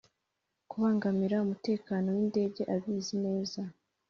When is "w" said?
2.15-2.17